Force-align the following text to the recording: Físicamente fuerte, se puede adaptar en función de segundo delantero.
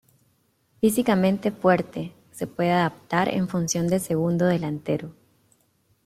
Físicamente 0.79 1.51
fuerte, 1.51 2.11
se 2.31 2.47
puede 2.47 2.71
adaptar 2.71 3.29
en 3.29 3.47
función 3.47 3.87
de 3.87 3.99
segundo 3.99 4.47
delantero. 4.47 5.13